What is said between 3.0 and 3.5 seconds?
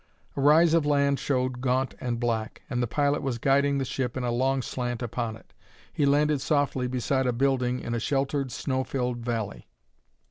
was